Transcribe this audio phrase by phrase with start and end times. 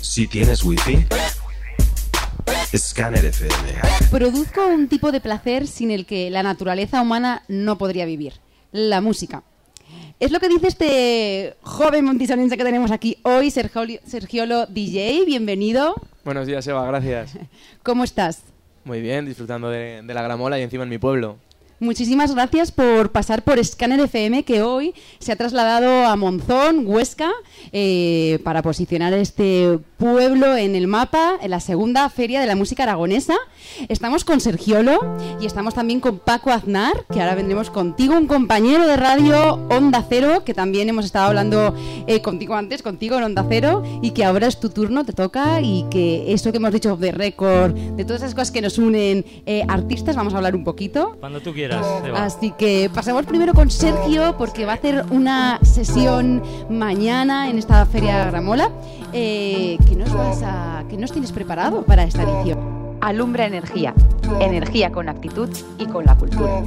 [0.00, 1.04] Si tienes wifi,
[2.76, 3.52] Scanner FM.
[4.10, 8.34] Produzco un tipo de placer sin el que la naturaleza humana no podría vivir,
[8.72, 9.42] la música.
[10.18, 15.24] Es lo que dice este joven montisonense que tenemos aquí hoy, Sergio- Sergiolo DJ.
[15.26, 15.94] Bienvenido.
[16.24, 17.32] Buenos días, Eva, gracias.
[17.82, 18.40] ¿Cómo estás?
[18.84, 21.38] Muy bien, disfrutando de, de la gramola y encima en mi pueblo.
[21.78, 27.30] Muchísimas gracias por pasar por Scanner FM, que hoy se ha trasladado a Monzón, Huesca,
[27.70, 32.82] eh, para posicionar este pueblo en el mapa, en la segunda feria de la música
[32.82, 33.34] aragonesa.
[33.88, 38.86] Estamos con Sergiolo y estamos también con Paco Aznar, que ahora vendremos contigo, un compañero
[38.86, 41.74] de radio Onda Cero, que también hemos estado hablando
[42.06, 45.60] eh, contigo antes, contigo en Onda Cero, y que ahora es tu turno, te toca,
[45.62, 49.24] y que eso que hemos dicho de récord, de todas esas cosas que nos unen
[49.46, 51.16] eh, artistas, vamos a hablar un poquito.
[51.20, 52.24] Cuando tú quieras, Eva.
[52.24, 57.84] Así que pasamos primero con Sergio porque va a hacer una sesión mañana en esta
[57.86, 58.70] feria Gramola.
[59.12, 62.98] Eh, ¿qué, nos vas a, ¿Qué nos tienes preparado para esta edición?
[63.00, 63.94] Alumbra energía,
[64.40, 66.62] energía con actitud y con la cultura.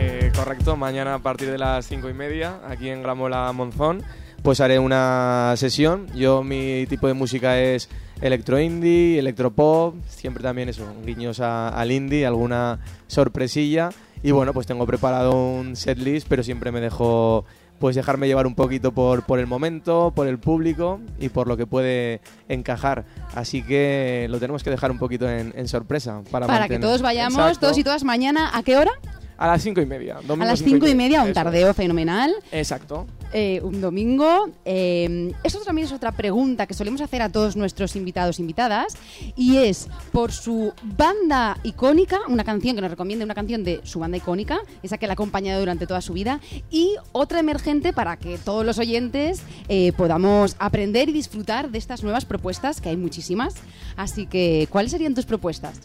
[0.00, 4.02] Eh, correcto, mañana a partir de las cinco y media, aquí en Gramola Monzón,
[4.42, 6.06] pues haré una sesión.
[6.14, 7.88] Yo mi tipo de música es
[8.20, 13.90] electro indie, electropop, siempre también eso, guiños a- al indie, alguna sorpresilla.
[14.22, 17.44] Y bueno, pues tengo preparado un setlist, pero siempre me dejo
[17.78, 21.56] pues dejarme llevar un poquito por, por el momento, por el público y por lo
[21.56, 23.04] que puede encajar.
[23.36, 26.22] Así que lo tenemos que dejar un poquito en, en sorpresa.
[26.32, 27.60] Para, Para que todos vayamos, Exacto.
[27.60, 28.90] todos y todas mañana, ¿a qué hora?
[29.38, 30.16] A las cinco y media.
[30.16, 32.34] domingo a las cinco y media, un tardeo fenomenal.
[32.50, 33.06] Exacto.
[33.32, 34.50] eh, un domingo.
[34.64, 38.96] Eh, eso también es otra pregunta que solemos hacer a todos nuestros invitados e invitadas
[39.36, 43.98] y es por su banda icónica, una canción que nos recomiende una canción de su
[44.00, 46.40] banda icónica, esa que la ha acompañado durante toda su vida
[46.70, 52.02] y otra emergente para que todos los oyentes eh, podamos aprender y disfrutar de estas
[52.02, 53.54] nuevas propuestas, que hay muchísimas.
[53.96, 55.80] Así que, ¿cuáles serían tus propuestas?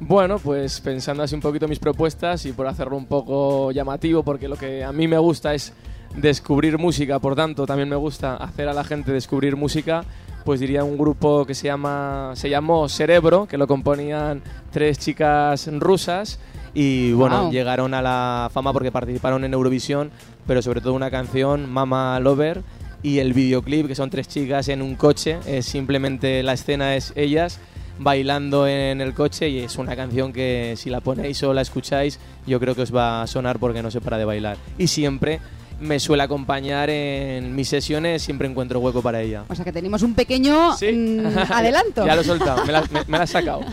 [0.00, 4.46] Bueno, pues pensando así un poquito mis propuestas y por hacerlo un poco llamativo, porque
[4.48, 5.72] lo que a mí me gusta es
[6.14, 10.04] descubrir música, por tanto también me gusta hacer a la gente descubrir música,
[10.44, 15.68] pues diría un grupo que se llama se llamó Cerebro, que lo componían tres chicas
[15.78, 16.38] rusas
[16.74, 17.50] y bueno, Wow.
[17.50, 20.10] llegaron a la fama porque participaron en Eurovisión,
[20.46, 22.62] pero sobre todo una canción, Mama Lover,
[23.02, 27.12] y el videoclip, que son tres chicas en un coche, es simplemente la escena es
[27.16, 27.60] ellas
[27.98, 32.18] bailando en el coche y es una canción que si la ponéis o la escucháis
[32.46, 34.56] yo creo que os va a sonar porque no se para de bailar.
[34.78, 35.40] Y siempre
[35.80, 39.44] me suele acompañar en mis sesiones, siempre encuentro hueco para ella.
[39.48, 40.90] O sea que tenemos un pequeño Sí.
[40.92, 42.06] mm, adelanto.
[42.06, 43.60] ya lo he soltado, me la, me- me la has sacado.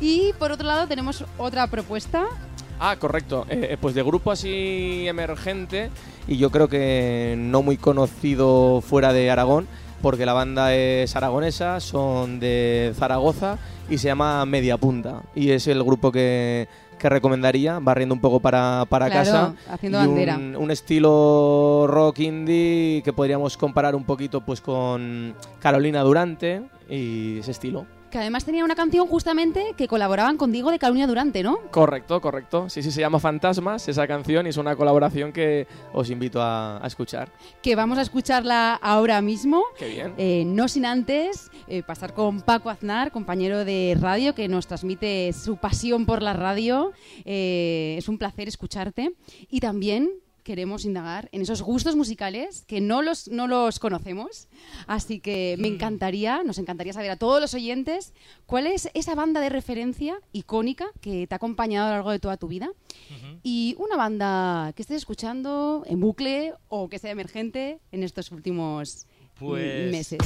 [0.00, 2.24] Y por otro lado tenemos otra propuesta.
[2.80, 3.46] Ah, correcto.
[3.48, 5.90] Eh, eh, pues de grupo así emergente
[6.26, 9.68] y yo creo que no muy conocido fuera de Aragón,
[10.02, 13.56] porque la banda es aragonesa, son de Zaragoza
[13.88, 15.22] y se llama Media Punta.
[15.34, 16.68] Y es el grupo que,
[16.98, 19.54] que recomendaría, barriendo un poco para, para Claro, casa.
[19.70, 20.36] haciendo y bandera.
[20.36, 27.38] Un, un estilo rock indie que podríamos comparar un poquito pues con Carolina Durante y
[27.38, 27.86] ese estilo.
[28.12, 31.58] Que además tenía una canción justamente que colaboraban con Diego de Carolina Durante, ¿no?
[31.70, 32.68] Correcto, correcto.
[32.68, 36.76] Sí, sí, se llama Fantasmas esa canción y es una colaboración que os invito a,
[36.84, 37.32] a escuchar.
[37.62, 39.62] Que vamos a escucharla ahora mismo.
[39.78, 40.12] Qué bien.
[40.18, 45.32] Eh, no sin antes eh, pasar con Paco Aznar, compañero de radio, que nos transmite
[45.32, 46.92] su pasión por la radio.
[47.24, 49.14] Eh, es un placer escucharte.
[49.48, 50.10] Y también
[50.42, 54.48] queremos indagar en esos gustos musicales que no los, no los conocemos.
[54.86, 58.12] Así que me encantaría, nos encantaría saber a todos los oyentes
[58.46, 62.18] cuál es esa banda de referencia icónica que te ha acompañado a lo largo de
[62.18, 62.70] toda tu vida.
[63.42, 69.06] Y una banda que estés escuchando en bucle o que sea emergente en estos últimos
[69.06, 70.18] mm, Pues- meses.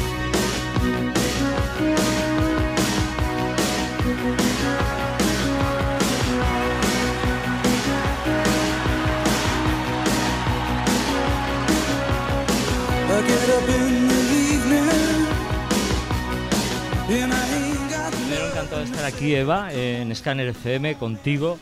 [17.06, 21.58] Primero encantado de estar aquí, Eva, en Scanner FM, contigo,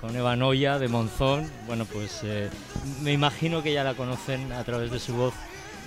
[0.00, 1.48] con Eva Noya de Monzón.
[1.66, 2.50] Bueno, pues eh,
[3.02, 5.34] me imagino que ya la conocen a través de su voz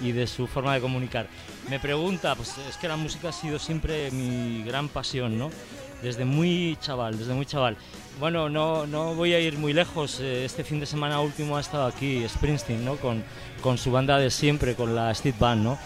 [0.01, 1.27] y de su forma de comunicar.
[1.69, 5.51] Me pregunta, pues es que la música ha sido siempre mi gran pasión, ¿no?
[6.01, 7.77] Desde muy chaval, desde muy chaval.
[8.19, 10.19] Bueno, no, no voy a ir muy lejos.
[10.19, 12.95] eh, Este fin de semana último ha estado aquí Springsteen, ¿no?
[12.97, 13.23] Con,
[13.61, 15.77] con su banda de siempre, con la Street Band, ¿no?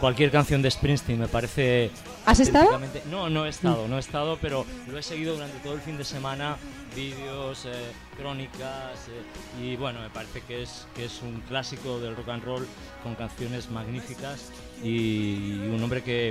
[0.00, 1.90] Cualquier canción de Springsteen me parece...
[2.26, 2.80] ¿Has estado?
[3.10, 5.96] No, no he estado, no he estado, pero lo he seguido durante todo el fin
[5.98, 6.56] de semana,
[6.96, 7.70] vídeos, eh,
[8.18, 12.44] crónicas, eh, y bueno, me parece que es, que es un clásico del rock and
[12.44, 12.66] roll
[13.02, 14.50] con canciones magníficas
[14.82, 16.30] y un hombre que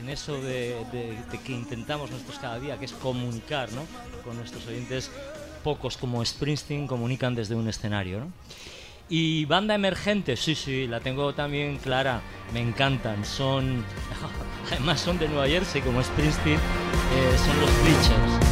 [0.00, 3.82] en eso de, de- de que intentamos nosotros cada día, que es comunicar ¿no?
[4.24, 5.10] con nuestros oyentes,
[5.62, 8.20] pocos como Springsteen comunican desde un escenario.
[8.20, 8.26] ¿no?
[9.08, 12.22] Y banda emergente, sí, sí, la tengo también clara,
[12.52, 13.84] me encantan, son,
[14.72, 18.44] además son de Nueva Jersey como Springsteen, eh, son los Bleachers.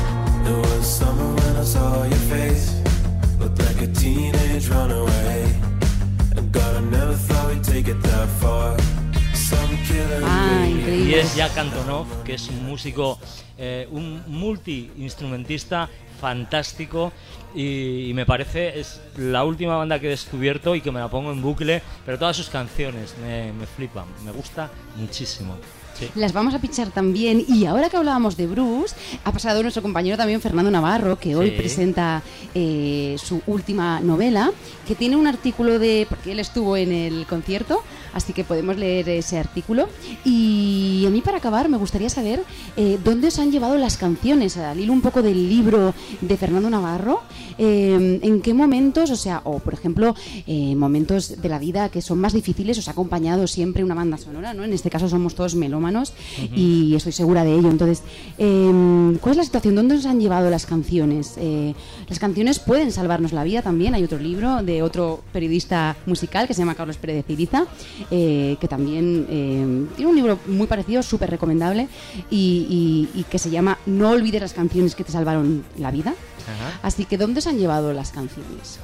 [10.25, 13.19] Ah, Y es Jack Antonoff, que es un músico,
[13.59, 15.89] eh, un multi-instrumentista
[16.21, 17.13] fantástico
[17.55, 21.09] y, y me parece es la última banda que he descubierto y que me la
[21.09, 25.57] pongo en bucle, pero todas sus canciones me, me flipan, me gusta muchísimo.
[25.99, 26.09] Sí.
[26.15, 27.45] Las vamos a pinchar también.
[27.47, 31.51] Y ahora que hablábamos de Bruce, ha pasado nuestro compañero también Fernando Navarro, que hoy
[31.51, 31.57] Sí.
[31.57, 32.23] presenta
[32.55, 34.51] eh, su última novela,
[34.89, 36.07] que tiene un artículo de.
[36.09, 39.89] porque él estuvo en el concierto, así que podemos leer ese artículo.
[40.25, 42.43] Y a mí, para acabar, me gustaría saber
[42.77, 46.71] eh, dónde os han llevado las canciones, al hilo un poco del libro de Fernando
[46.71, 47.23] Navarro.
[47.59, 50.15] eh, en qué momentos, o sea, o por ejemplo,
[50.47, 54.17] eh, momentos de la vida que son más difíciles, os ha acompañado siempre una banda
[54.17, 54.65] sonora, ¿no?
[54.65, 56.13] En este caso somos todos melómanos
[56.55, 57.71] y estoy segura de ello.
[57.71, 58.03] Entonces,
[58.39, 59.75] eh, ¿cuál es la situación?
[59.75, 61.35] ¿Dónde os han llevado las canciones?
[61.37, 61.75] Eh,
[62.09, 63.95] las canciones pueden salvarnos la vida también.
[63.95, 67.67] Hay otro libro de otro periodista musical que se llama Carlos Pérez de Ciriza,
[68.11, 71.89] eh, que también eh, tiene un libro muy parecido, súper recomendable,
[72.31, 76.15] y, y- y que se llama No olvides las canciones que te salvaron la vida.
[76.43, 76.81] Ajá.
[76.83, 78.79] Así que, ¿dónde os han llevado las canciones?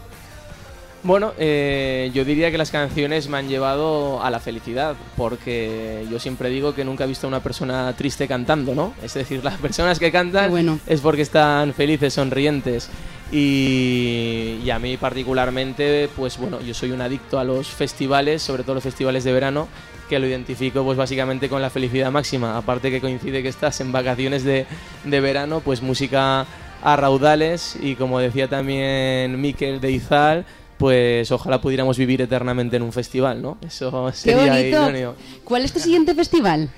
[1.04, 6.18] Bueno, eh, yo diría que las canciones me han llevado a la felicidad, porque yo
[6.18, 8.94] siempre digo que nunca he visto a una persona triste cantando, ¿no?
[9.02, 10.80] Es decir, las personas que cantan bueno.
[10.88, 12.88] es porque están felices, sonrientes.
[13.30, 18.62] Y, y a mí particularmente, pues bueno, yo soy un adicto a los festivales, sobre
[18.62, 19.68] todo los festivales de verano,
[20.08, 22.56] que lo identifico pues básicamente con la felicidad máxima.
[22.56, 24.66] Aparte que coincide que estás en vacaciones de,
[25.04, 26.46] de verano, pues música
[26.82, 30.46] a raudales y como decía también Miquel de Izal,
[30.78, 33.58] pues ojalá pudiéramos vivir eternamente en un festival, ¿no?
[33.66, 34.68] Eso ¡Qué sería bonito!
[34.68, 35.14] idóneo.
[35.44, 36.70] ¿Cuál es tu siguiente festival?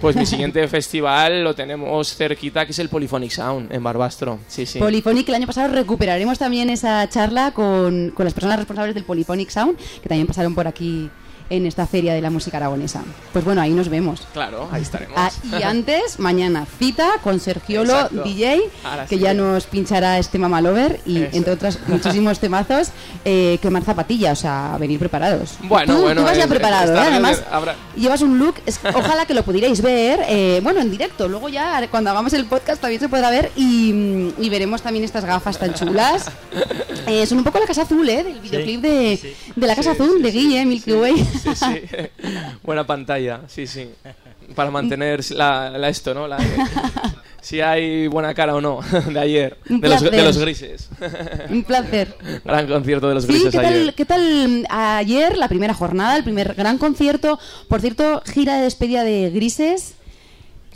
[0.00, 4.38] Pues mi siguiente festival lo tenemos cerquita, que es el Polyphonic Sound en Barbastro.
[4.46, 4.78] Sí, sí.
[4.78, 9.48] Polyphonic, el año pasado recuperaremos también esa charla con, con las personas responsables del Polyphonic
[9.48, 11.10] Sound, que también pasaron por aquí
[11.50, 13.02] en esta feria de la música aragonesa.
[13.32, 14.26] Pues bueno, ahí nos vemos.
[14.32, 15.14] Claro, ahí estaremos.
[15.16, 18.22] Ah, y antes, mañana, cita con Sergiolo Exacto.
[18.24, 19.22] DJ, Ahora que sí.
[19.22, 21.36] ya nos pinchará este Mama Lover y, Eso.
[21.36, 22.88] entre otros muchísimos temazos,
[23.24, 25.54] eh, quemar zapatilla, o sea, venir preparados.
[25.62, 26.98] Bueno, tú, bueno, tú vas ya es- preparado, ¿eh?
[27.00, 31.28] Además, habrá- llevas un look, es- ojalá que lo pudierais ver, eh, bueno, en directo,
[31.28, 35.24] luego ya cuando hagamos el podcast también se podrá ver y, y veremos también estas
[35.24, 36.26] gafas tan chulas.
[37.06, 38.22] Eh, son un poco la Casa Azul, ¿eh?
[38.24, 39.32] Del videoclip de, sí.
[39.54, 41.16] de la Casa Sí, Azul, de Guille, Milky Way.
[41.16, 41.82] Sí, sí.
[42.62, 43.88] Buena pantalla, sí, sí.
[44.54, 46.26] Para mantener la, la esto, ¿no?
[46.28, 46.38] La-
[47.40, 48.80] si hay buena cara o no,
[49.12, 49.56] de ayer.
[49.68, 50.88] De los, de los grises.
[51.50, 52.16] un placer.
[52.44, 53.72] Gran concierto de los grises ¿qué ayer.
[53.86, 57.38] tal, ¿qué tal mm, ayer, la primera jornada, el primer gran concierto?
[57.68, 59.94] Por cierto, gira de despedida de Grises.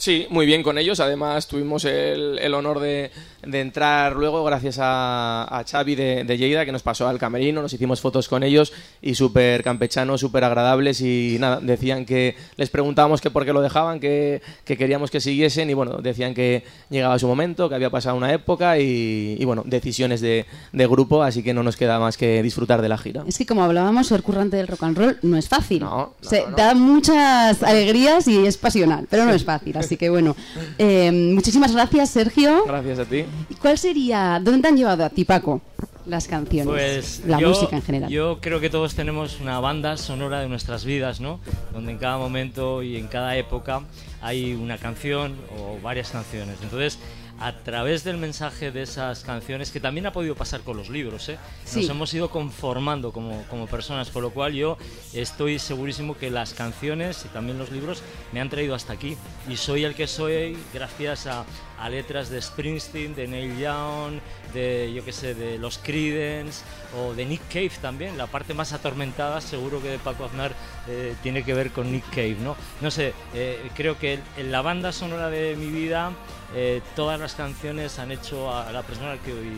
[0.01, 0.99] Sí, muy bien con ellos.
[0.99, 3.11] Además, tuvimos el, el honor de,
[3.47, 7.61] de entrar luego, gracias a, a Xavi de, de Lleida, que nos pasó al camerino.
[7.61, 11.03] Nos hicimos fotos con ellos y súper campechanos, súper agradables.
[11.03, 15.21] Y nada, decían que les preguntábamos que por qué lo dejaban, que, que queríamos que
[15.21, 15.69] siguiesen.
[15.69, 19.65] Y bueno, decían que llegaba su momento, que había pasado una época y, y bueno,
[19.67, 21.23] decisiones de, de grupo.
[21.23, 23.23] Así que no nos queda más que disfrutar de la gira.
[23.29, 25.81] Es que como hablábamos, ser currante del rock and roll no es fácil.
[25.81, 26.57] No, no, Se no.
[26.57, 29.77] da muchas alegrías y es pasional, pero no es fácil.
[29.77, 30.37] Así que bueno,
[30.79, 32.65] eh, muchísimas gracias, Sergio.
[32.67, 33.25] Gracias a ti.
[33.49, 35.61] ¿Y cuál sería, dónde te han llevado a ti, Paco,
[36.07, 36.67] las canciones?
[36.67, 38.11] Pues la yo, música en general.
[38.11, 41.41] Yo creo que todos tenemos una banda sonora de nuestras vidas, ¿no?
[41.73, 43.83] Donde en cada momento y en cada época
[44.21, 46.57] hay una canción o varias canciones.
[46.63, 46.99] Entonces,
[47.41, 51.29] a través del mensaje de esas canciones, que también ha podido pasar con los libros,
[51.31, 51.39] ¿eh?
[51.65, 51.81] Sí.
[51.81, 54.77] nos hemos ido conformando como, como personas, por lo cual yo
[55.15, 59.17] estoy segurísimo que las canciones y también los libros me han traído hasta aquí
[59.49, 61.47] y soy el que soy gracias a,
[61.81, 64.21] a letras de Springsteen, de Neil Young,
[64.53, 66.63] de yo qué sé, de los Creedence
[66.95, 68.19] o de Nick Cave también.
[68.19, 70.53] La parte más atormentada seguro que de Paco Aznar
[70.89, 72.57] eh, tiene que ver con Nick Cave, ¿no?
[72.81, 76.13] No sé, eh, creo que en la banda sonora de mi vida
[76.55, 79.53] eh, todas las canciones han hecho a la persona que hoy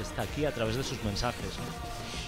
[0.00, 1.58] está aquí a través de sus mensajes,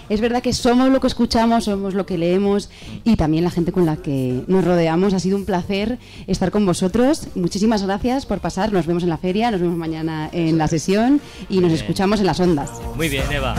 [0.09, 2.69] es verdad que somos lo que escuchamos, somos lo que leemos
[3.05, 5.15] y también la gente con la que nos rodeamos.
[5.15, 7.29] Ha sido un placer estar con vosotros.
[7.35, 8.73] Muchísimas gracias por pasar.
[8.73, 12.27] Nos vemos en la feria, nos vemos mañana en la sesión y nos escuchamos en
[12.27, 12.71] las ondas.
[12.97, 13.55] Muy bien, Eva.